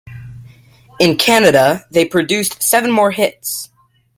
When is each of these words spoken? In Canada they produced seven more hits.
In 0.99 1.15
Canada 1.15 1.85
they 1.91 2.05
produced 2.05 2.63
seven 2.63 2.89
more 2.89 3.11
hits. 3.11 3.69